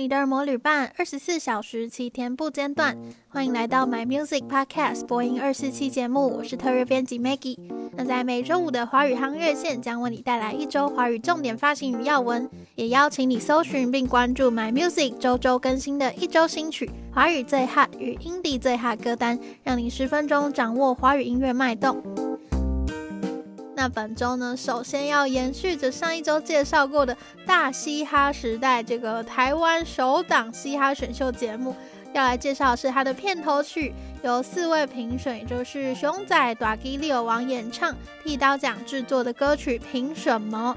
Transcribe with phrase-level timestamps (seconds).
[0.00, 2.96] 你的耳膜旅伴，二十四小时七天不间断。
[3.26, 7.58] 欢迎来到 My Music Podcast 播音二四七节目，我是特约编辑 Maggie。
[7.96, 22.00] 那在每周五的华语夯乐线，将为你带来一周华语重点发行与要闻，也邀请你搜寻并关注 My Music 周周更新的一周新曲、华语最 hot 与 Indie 最 hot 歌单，让你十分钟掌握华语音乐脉动。
[23.78, 31.76] 那本周呢，首先要延续着上一周介绍过的大嘻哈时代这个台湾首档嘻哈选秀节目，
[32.12, 40.76] 要来介绍的是它的片头曲，由四位评审，也就是熊仔、大支、利友王演唱，剃刀奖制作的歌曲《凭什么》。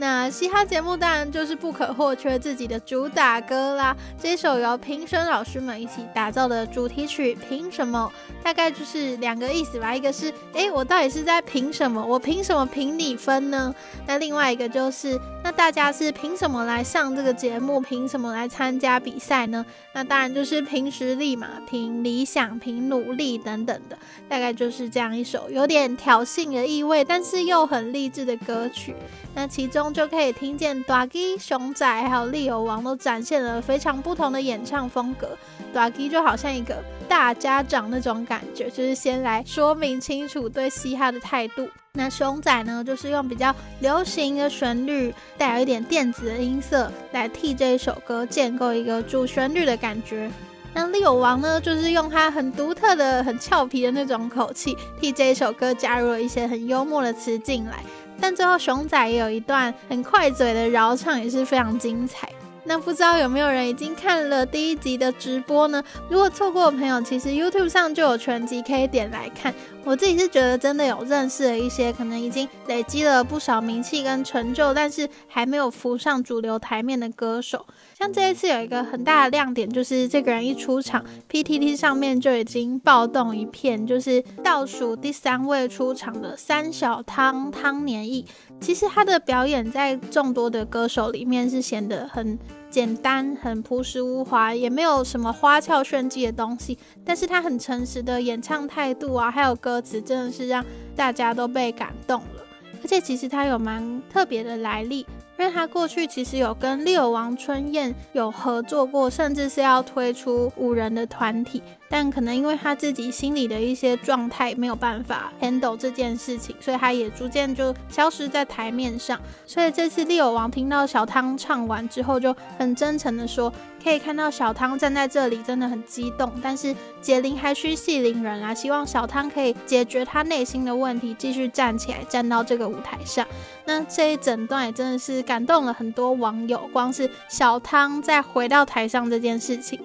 [0.00, 3.94] 那嘻哈节目当然就是不可或缺自己的主打歌啦。
[4.18, 8.10] 这首由评审老师们一起打造的主题曲《凭什么》，
[8.42, 9.94] 大概就是两个意思吧。
[9.94, 12.02] 一个是，哎，我到底是在凭什么？
[12.02, 13.74] 我凭什么评你分呢？
[14.06, 17.78] 那另外一个就是，那大家是凭什么来上这个节目？
[17.78, 19.62] 凭什么来参加比赛呢？
[19.92, 23.98] 那当然就是凭实力嘛，凭理想，凭努力等等的。
[24.30, 28.94] 大概就是这样一首有点挑衅的意味，但是又很励志的歌曲。
[29.34, 35.28] 那其中就可以听见大支、熊仔还有利友王都展现了非常不同的演唱风格。
[35.72, 36.76] 大支就好像一个
[37.08, 41.68] 大家长那种感觉，就是先来说明清楚对嘻哈的态度。
[41.94, 50.30] 那熊仔呢，就是用比较流行的旋律，带有一点电子的音色，来替这一首歌建构一个主旋律的感觉。
[50.72, 57.82] 那利友王呢，就是用他很独特的、很俏皮的那种口气，替这一首歌加入了一些很幽默的词进来。
[58.20, 62.28] 但最后，熊仔也有一段很快嘴的饶唱，也是非常精彩。
[62.64, 65.82] 那不知道有没有人已经看了第一集的直播呢？
[66.08, 69.54] 如果错过的朋友，其实 YouTube 上就有全集可以点来看。
[69.82, 77.66] 我自己是觉得真的有认识了一些可能已经累积了不少名气跟成就，但是还没有浮上主流台面的歌手。
[77.98, 88.26] 像这一次有一个很大的亮点，就是这个人一出场，PTT 上面就已经暴动一片，就是倒数第三位出场的三小汤汤年义。
[88.60, 92.38] 其实他的表演在众多的歌手里面是显得很
[92.68, 96.78] 简单、很朴实无华，也没有什么花俏炫技的东西。
[97.04, 102.42] 但是他很诚实的演唱态度啊，还有歌词，真的是让大家都被感动了。
[102.82, 105.06] 而且其实他有蛮特别的来历。
[105.38, 111.62] 因为他过去其实有跟利友王春燕有合作过，甚至是要推出五人的团体。
[111.90, 119.20] 但可能因为他自己心里的一些状态没有办法 handle 这件事情，所以他也逐渐就消失在台面上。
[119.44, 123.52] 所以这次利友王听到小汤唱完之后，就很真诚的说，
[123.82, 133.26] 可以看到小汤站在这里真的很激动，但是解铃还须系铃人啊，希望小汤可以解决他内心的问题，继续站起来，站到这个舞台上。
[133.64, 139.80] 那这一整段也真的是感动了很多网友，光是小汤再回到台上这件事情。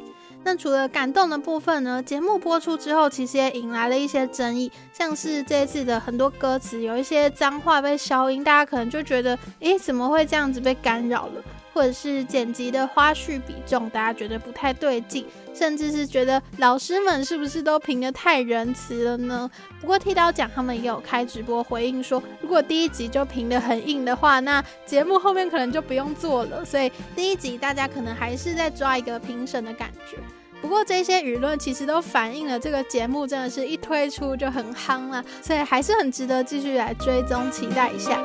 [0.46, 11.44] 那除了感动的部分呢，节目播出之后，其实也引来了一些争议，像是这一次的很多歌词有一些脏话被消音，大家可能就觉得，诶，怎么会这样子被干扰了？
[11.76, 19.52] 或者是剪辑的花絮比重，大家觉得不太对劲，甚至是觉得老师们是不是都评得太仁慈了呢？
[19.82, 26.64] 不过剃刀奖他们也有开直播回应说，如果第一集就评得很硬的话，那节目后面可能就不用做了。
[26.64, 30.18] 所以第一集大家可能还是在抓一个评审的感觉。
[30.62, 38.24] 不过这些舆论其实都反映了这个节目真的是一推出就很夯了，所以还是很值得继续来追踪期待一下。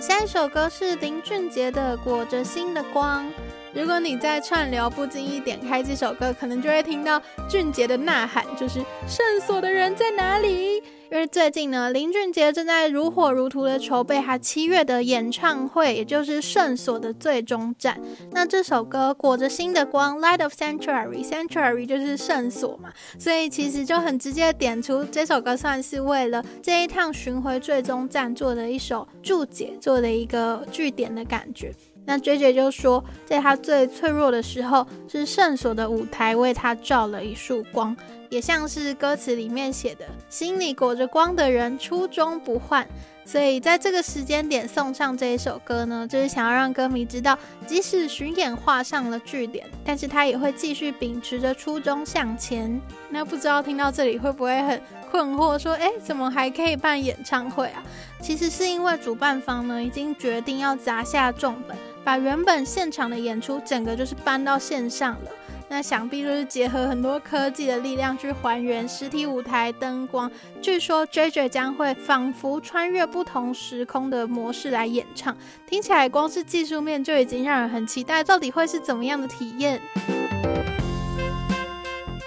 [0.00, 3.24] 下一首歌是林俊杰的《裹着心的光》。
[3.72, 10.82] 如果你在串流不经意点开这首歌，可能就会听到俊杰的呐喊，就是“圣所的人在哪里？”
[11.14, 18.00] 因为最近呢，林俊杰正在如火如荼的筹备他七月的演唱会，也就是圣所的最终站。
[18.32, 31.72] 那这首歌《裹着心的光》（Light of Sanctuary），Sanctuary 就是圣所嘛，所以其实就很直接点出这首歌算是为了这一趟巡回最终站做的一首注解，做的一个句点的感觉。
[32.06, 37.96] 那 JJ 就说，在他最脆弱的时候，是圣所的舞台为他照了一束光，
[38.34, 42.84] 也像是歌词里面写的“心里裹着光的人，初衷不换”。
[43.24, 52.80] 所以在这个时间点送上这一首歌呢，就是想要让歌迷知道，即使巡演画上了句点，但是他也会继续秉持着初衷向前。
[53.08, 57.84] 那不知道听到这里会不会很困惑，说，诶，怎么还可以办演唱会啊？
[58.20, 61.76] 其实是因为主办方呢已经决定要砸下重本。
[62.02, 65.30] 把原本现场的演出整个就是搬到线上了。
[65.74, 70.30] 那想必就是结合很多科技的力量去还原实体舞台灯光。
[70.62, 75.36] 据说 JJ 将会仿佛穿越不同时空的模式来演唱，
[75.66, 79.82] 听起来光是技术面就已经让人很期待，到底会是怎么样的体验？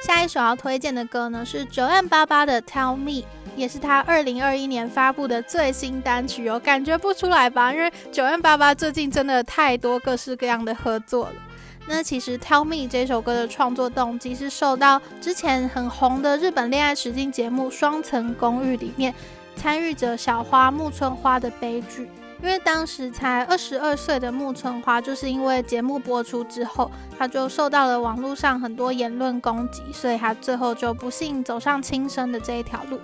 [0.04, 3.24] 下一首要推荐的歌呢是 9m88 的 Tell Me，
[3.58, 7.74] 也是他二零二一年发布的最新单曲哦，感觉不出来吧？
[7.74, 11.34] 因为 9m88 最近真的太多各式各样的合作了。
[11.88, 19.14] 那其实 Tell Me 这首歌的创作动机是受到之前很红的日本恋爱实境节目《双层公寓》里面
[19.56, 22.08] 参与者小花木村花的悲剧。
[22.40, 33.00] 因为当时才二十二岁的木村花，就是因为节目播出之后，他就受到了网络上很多言论攻击，所以他最后就不幸走上轻生的这一条路。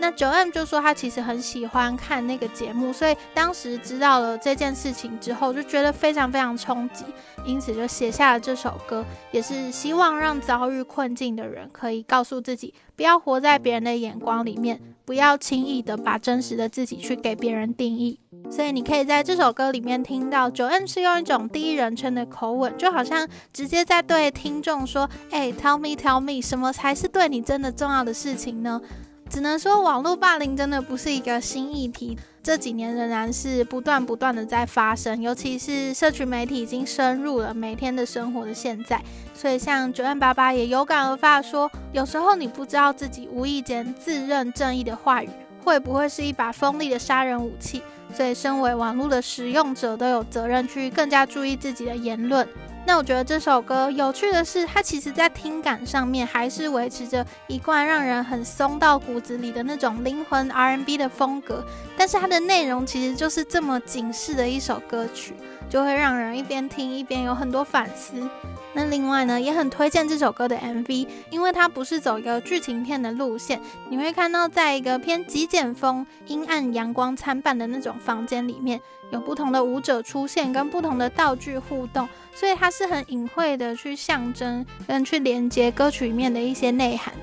[0.00, 7.04] 那九 M 就说他其实很喜欢看那个节目，所以当时知道了这件事情之后，就觉得非常非常冲击，
[7.44, 18.20] 因此就写下了这首歌，也是希望让遭遇困境的人可以告诉自己，不要活在别人的眼光里面，不要轻易的把真实的自己去给别人定义。
[18.50, 28.80] 所以你可以在这首歌里面听到九 M 是用一种第一人称的口吻，就好像直接在对听众说：“哎，tell me, tell me，什么才是对你真的重要的事情呢？”
[29.30, 39.00] 只能说，网络霸凌真的不是一个新议题，这几年仍然是不断不断的在发生，尤其是社群媒体已经深入了每天的生活的现在，
[39.34, 45.28] 所以像 9m88 也有感而发说，有时候你不知道自己无意间自认正义的话语，
[45.62, 47.82] 会不会是一把锋利的杀人武器，
[48.14, 52.48] 所以身为网络的使用者都有责任去更加注意自己的言论。
[52.88, 61.62] 那我觉得这首歌有趣的是，它其实在听感上面还是维持着一贯让人很松到骨子里的那种灵魂 R&B 的风格，
[61.98, 65.34] 但是它的内容其实就是这么警示的一首歌曲，
[65.68, 68.28] 就会让人一边听一边有很多反思。
[68.74, 78.80] 那另外呢，也很推荐这首歌的 MV，因为它不是走一个剧情片的路线，你会看到在一个偏极简风、阴暗阳光参半的那种房间里面。
[79.10, 87.14] 有不同的舞者出现，跟不同的道具互动，所以它是很隐晦的去象征跟去连接歌曲里面的一些内涵，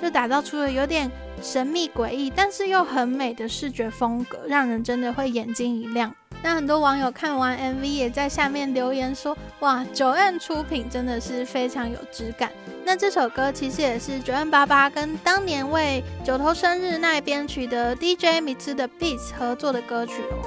[0.00, 1.10] 就打造出了有点
[1.42, 6.14] 神秘诡异，但是又很美的视觉风格，让人真的会眼睛一亮。
[6.42, 12.50] 那很多网友看完 MV 也在下面留言说：“哇，9m 出品真的是非常有质感。”
[12.84, 20.42] 那这首歌其实也是 9m88 跟当年为九头生日那编曲的 DJ Mitsu Beats 合作的歌曲哦。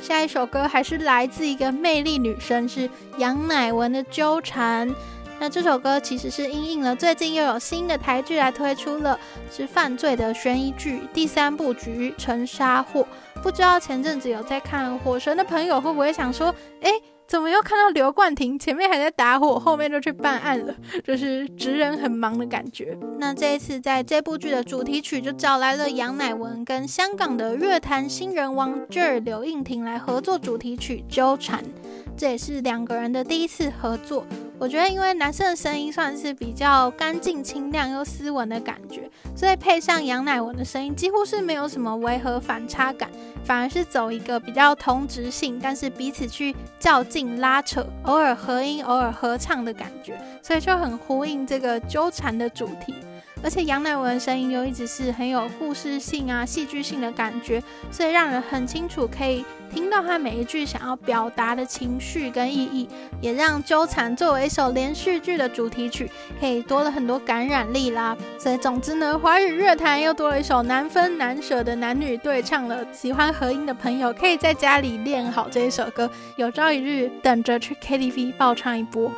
[0.00, 2.88] 下一首歌还是来自一个魅力女生，是
[3.18, 4.88] 杨乃文的《纠缠》。
[5.42, 9.18] 那这首歌其实是因应了最近又有新的台剧来推出了，
[9.50, 13.04] 是犯罪的悬疑剧第三部局《沉沙祸》。
[13.42, 16.92] 不知道前阵子有在看《火神》的朋友会不会想说，哎？
[17.26, 20.74] 怎么又看到刘冠廷前面还在打火，后面就去办案了？
[21.02, 22.96] 就是职人很忙的感觉。
[23.18, 31.64] 那这一次在这部剧的主题曲就找来了杨乃文跟香港的乐坛新人王 Jer 刘应婷来合作主题曲《纠缠》，
[32.16, 34.26] 这也是两个人的第一次合作。
[34.62, 43.10] 我觉得，因为男生的声音算是比较干净清亮又斯文的感觉，所以配上杨乃文的声音，几乎是没有什么违和反差感，
[43.44, 52.94] 反而是走一个比较同质性，但是彼此去较劲拉扯，偶尔合音，偶尔合唱的感觉，所以就很呼应这个纠缠的主题。
[53.42, 62.88] 而且杨乃文的声音又一直是很有故事性啊、戏剧性的感觉，所以让人很清楚可以听到他每一句想要表达的情绪跟意义，
[63.20, 68.16] 也让《纠缠》作为一首连续剧的主题曲，可以多了很多感染力啦。
[68.38, 72.86] 所以总之呢，华语乐坛又多了一首难分难舍的男女对唱了。
[72.92, 79.10] 喜欢合音的朋友，可以在家里练好这一首歌，有朝一日等着去 KTV 爆唱一波。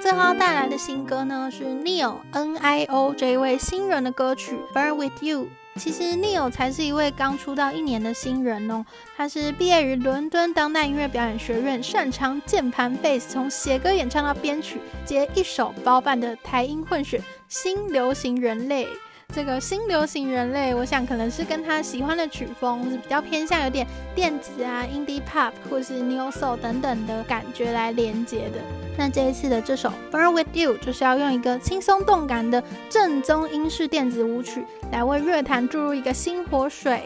[0.00, 5.44] 最后带来的新歌呢，是 Nio N I O 这一位新人的歌曲《Burn With You》。
[5.76, 8.84] 其实 Nio 才是一位刚出道一年的新人哦，
[9.16, 18.86] 他是毕业于伦敦当代音乐表演学院，擅长键盘贝斯，从写歌演唱到编曲，皆一手包办的台音混血新流行人类。
[19.34, 28.60] 这个新流行人类，我想可能是跟他喜欢的曲风是比较偏向有点电子啊、indie pop 或是 neo soul 等等的感觉来连接的。
[28.96, 37.02] 那这一次的这首《Burn With You》就是要用一个轻松动感的正宗英式电子舞曲来为乐坛注入一个新活水。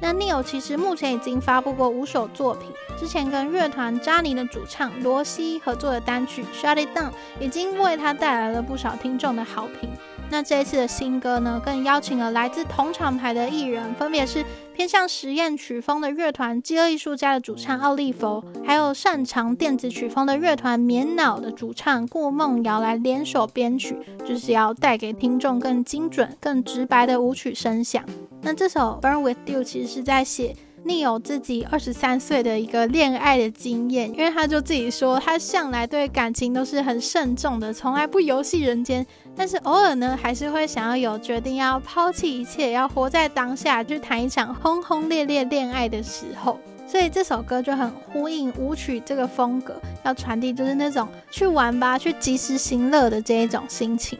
[0.00, 9.90] 那 Neil 其实目前已经发布过五首作品，之前跟乐团扎尼的主唱罗西合作的单曲《Shut It Down》已经为他带来了不少听众的好评。
[10.30, 14.44] 那这一次的新歌呢，更邀请了来自同厂牌的艺人，分别是
[14.74, 28.04] 偏向实验曲风的乐团饥饿艺术家的主唱奥利弗，还有擅长电子曲风的乐团棉脑的主唱顾梦瑶来联手编曲，就是要带给听众更精准、更直白的舞曲声响。
[28.42, 30.54] 那这首《Burn With You》其实是在写。
[30.84, 39.06] Neil 自己二十三岁的一个恋爱的经验，因为他就自己说，他向来对感情都是很慎重的，从来不游戏人间，
[39.36, 46.58] 但是偶尔呢，还是会想要有决定要抛弃一切，要活在当下，去谈一场轰轰烈烈恋爱的时候。
[46.86, 54.18] 所以这首歌就很呼应舞曲这个风格，要传递就是那种去玩吧，去及时行乐的这一种心情。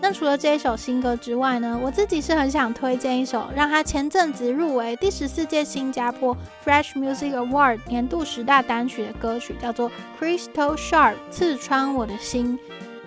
[0.00, 12.58] 那除了这一首新歌之外呢，我自己是很想推荐一首让他前阵子入围第十四届新加坡 Fresh Music Award 年度十大单曲的歌曲，叫做 Crystal Sharp 刺穿我的心。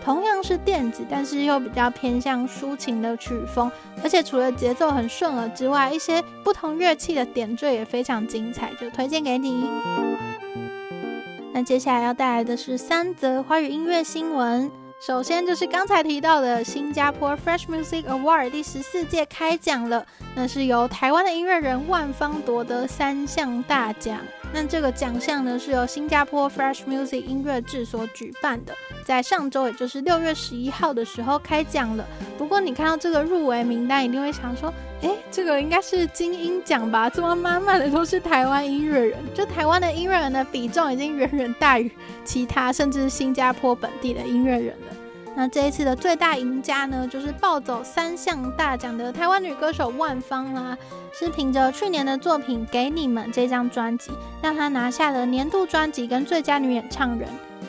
[0.04, 3.72] 同样是电子，但是又比较偏向抒情的曲风，
[4.04, 9.64] 而且除了节奏很顺耳之外，一些不同乐器的点缀也非常精彩，就推荐给你。
[11.54, 14.72] 那接下来要带来的是三则华语音乐新闻。
[15.02, 20.06] 首先就是刚才提到的新加坡 Fresh Music Award 第十四届开奖了，
[20.36, 24.20] 那是由台湾的音乐人万芳夺得三项大奖。
[24.54, 28.74] 那这个奖项呢，是由新加坡 Fresh Music 音乐制所举办的，
[29.06, 32.06] 在上周也就是六月十一号的时候开奖了。
[32.38, 37.10] 不过你看到这个入围名单，一定会想说，诶，这个应该是金音奖吧？
[37.10, 39.18] 怎么满满的都是台湾音乐人？
[39.34, 41.90] 就台湾的音乐人的比重已经远远大于
[42.26, 44.96] 其他，甚至新加坡本地的音乐人了。
[45.36, 50.78] 那这一次的最大赢家呢，就是暴走三项大奖的台湾女歌手万芳啦，
[51.14, 54.12] 是凭着去年的作品《给你们》这张专辑，
[54.42, 57.28] 让她拿下了年度专辑跟最佳女演唱人。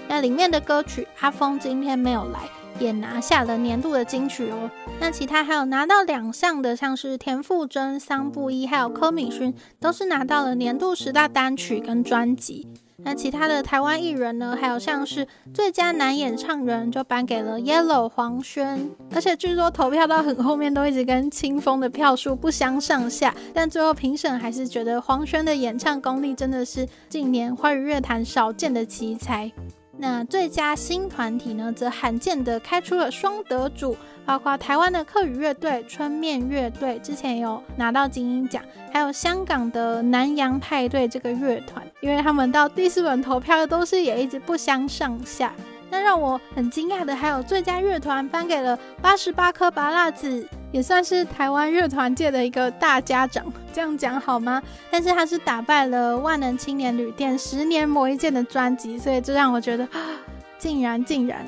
[0.08, 2.40] 那里面的歌曲《阿峰今天没有来》
[2.82, 4.70] 也拿下了年度的金曲哦。
[4.98, 12.66] 那其他还有拿到两项的，像是田馥甄、桑布伊还有柯敏薰，都是拿到了年度十大单曲跟专辑。
[13.04, 14.56] 那其他的台湾艺人呢？
[14.58, 29.50] 还有像是最佳男演唱人就颁给了 Yellow 黄轩，而且据说投票到很后面都一直跟清风的票数不相上下，但最后评审还是觉得黄轩的演唱功力真的是近年华语乐坛少见的奇才。
[29.98, 33.96] 那最佳新团体呢，则罕见的开出了双得主。
[34.24, 45.52] 包括台湾的客语乐队春面乐队，之前有拿到金音奖，还有香港的南洋派对这个乐团，因为他们到第四轮投票都是也一直不相上下。
[45.90, 54.60] 那让我很惊讶的还有最佳乐团颁给了八十八颗芭乐籽，也算是台湾乐团界的一个大家长，这样讲好吗？
[54.90, 59.86] 但是他是打败了万能青年旅店十年磨一剑的专辑，所以这让我觉得，
[60.58, 61.46] 竟然竟然。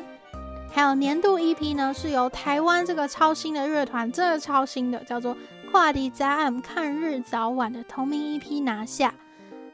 [0.71, 5.37] 还有年度 EP 呢，是由台湾这个超新的乐团，真的超新的，叫做
[5.71, 9.15] 跨地加暗看日早晚的同名 EP 拿下。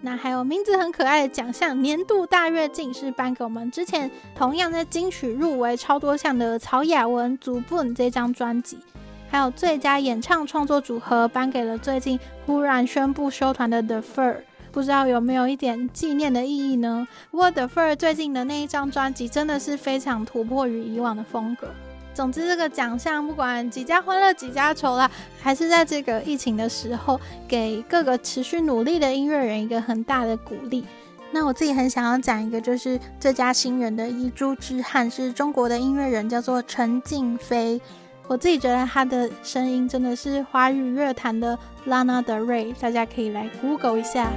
[0.02, 8.78] 那还有名字很可爱的奖项，年度大跃进是颁给我们之前同样在金曲入围超多项的曹雅雯《祖本》这张专辑。
[9.30, 14.36] 还有最佳演唱创作组合颁给了最近忽然宣布休团的 The Fur。
[14.72, 17.06] 不知道有没有一点纪念的意义呢？
[17.30, 21.68] 不过 The Fur 最近的那一张专辑真的是非常突破于以往的风格。
[22.12, 25.10] 总之，这个奖项不管几家欢乐几家愁啦，
[25.40, 27.18] 还是在这个疫情的时候，
[27.48, 30.84] 给各个持续努力的音乐人一个很大的鼓励。
[31.30, 37.80] 那我自己很想要讲一个，就是最佳新人的遗珠之憾，是中国的音乐人，叫做陈静飞。
[38.30, 41.58] 我自己觉得他的声音真的是华语乐坛的
[41.88, 44.30] Lana d e r y 大家可以来 Google 一下。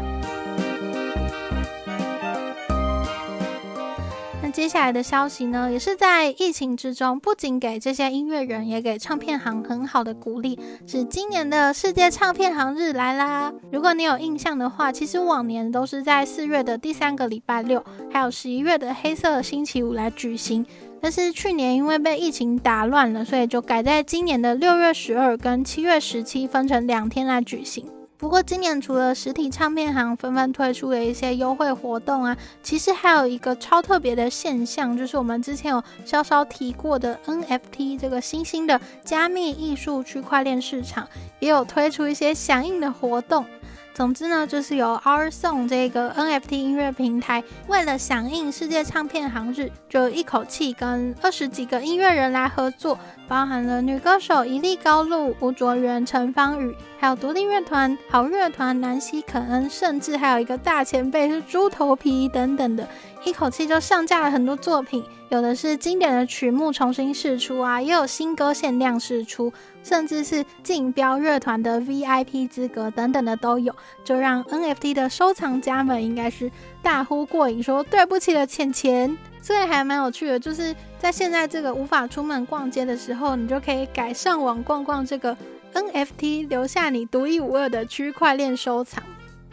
[4.41, 10.59] 那接下来的消息呢，也是在疫情之中，不仅给这些音乐人，也给唱片行很好的鼓励。
[10.87, 13.53] 是今年的世界唱片行日来啦！
[13.71, 20.65] 如果你有印象的话，其实往年都是在四月的第三个礼拜六，还有十一月的黑色星期五来举行。
[21.03, 27.85] 但是去年因为被疫情打乱了，所以就改在今年的六月十二跟七月十七分成两天来举行。
[28.17, 41.05] 不过今年除了实体唱片行纷纷推出了一些优惠活动啊，其实还有一个超特别的现象，就是我们之前有稍稍提过的 NFT 这个新兴的加密艺术区块链市场，
[41.41, 43.45] 也有推出一些响应的活动。
[43.93, 52.97] 总之呢，就是由 Our Song 这个 NFT 音乐平台，为了响应世界唱片行日，就一口气跟二十几个音乐人来合作，
[53.27, 62.87] 包含了女歌手一粒高露、吴卓源、陈芳语，还有独立乐团好乐团、南希肯恩，甚至还有一个大前辈是猪头皮等等的，
[63.25, 69.51] 一口气就上架了很多作品，有的是经典的曲目重新试出啊，也有新歌限量试出，
[69.81, 76.51] 甚至是竞标乐团的 VIP 资格等等的都有，就让 NFT 的收藏家们应该是
[76.81, 79.17] 大呼过瘾，说对不起了钱钱。
[79.41, 85.35] 所以还蛮有趣的，就是在现在这个无法出门逛街的时候，你就可以改上网逛逛这个
[85.73, 89.03] NFT，留下你独一无二的区块链收藏。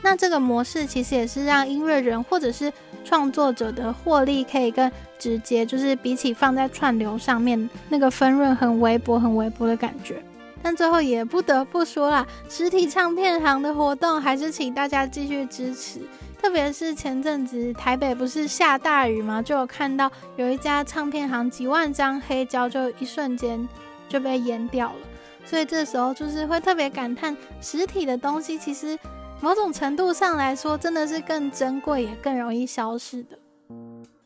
[0.03, 2.73] 那这个模式其实也是让音乐人或者是
[3.05, 10.23] 创作者的获利可以更直接，就是比起放在串流上面，那个分润很微薄、很微薄的感觉。
[10.63, 16.01] 但最后也不得不说啦，实体唱片行的活动还是请大家继续支持。
[16.41, 19.41] 特别是前阵子台北不是下大雨吗？
[19.43, 23.67] 就有看到有一家唱片行几万张黑胶就一瞬间
[24.09, 24.97] 就被淹掉了。
[25.45, 28.99] 所以这时候就是会特别感叹，实体的东西其实。
[29.41, 33.39] 某种程度上来说，真的是更珍贵，也更容易消失的。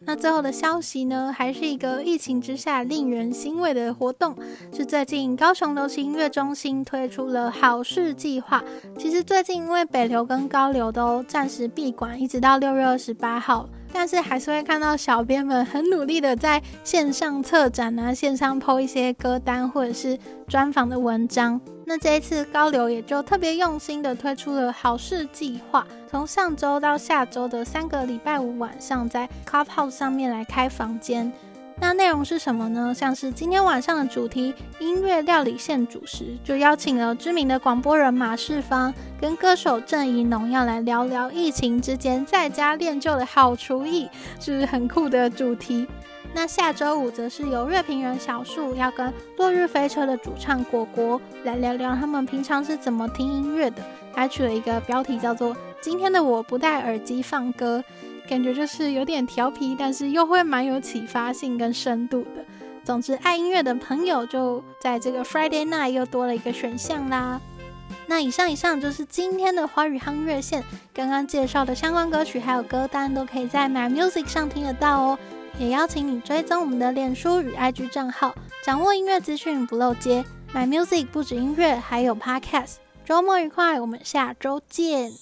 [0.06, 4.36] 那最后的消息呢，还是一个疫情之下令人欣慰的活动，
[4.70, 8.62] 是最近高雄流行音乐中心推出了好事计划。
[8.98, 13.68] 其实最近因为北流跟高流都暂时闭馆，一直到六月二十八号。
[13.96, 20.18] 但是还是会看到小编们很努力的在线上策展啊，线上 po 一些歌单或者是
[20.48, 21.60] 专访的文章。
[21.86, 31.30] 那这一次高流也就特别用心的推出了好事计划，从上周到下周的三个礼拜五晚上，在 Clubhouse 上面来开房间。
[31.80, 32.94] 那内容是什么呢？
[32.94, 45.86] 像是今天晚上的主题“音乐料理现主食”，就邀请了知名的广播人马世芳跟歌手郑怡农要来聊聊疫情之间在家练就的好厨艺，是是很酷的主题？
[46.34, 53.80] 那下周五则是由乐评人小树要跟落日飞车的主唱果果来聊聊他们平常是怎么听音乐的，
[54.12, 57.82] 还取了一个标题叫做“今天的我不戴耳机放歌”。
[58.28, 62.44] 感觉就是有点调皮，但是又会蛮有启发性跟深度的。
[62.82, 67.40] 总之，爱音乐的朋友就在这个 Friday Night 又多了一个选项啦。
[68.06, 75.18] 那以上以上就是今天的华语夯乐线，刚刚介绍的相关歌曲还有歌单都可以在 My Music 上听得到哦。
[75.58, 78.34] 也邀请你追踪我们的脸书与 IG 账号，
[78.64, 80.24] 掌握音乐资讯不漏接。
[80.52, 82.76] My Music 不止音乐，还有 Podcast。
[83.04, 85.12] 周末愉快，我们下周见。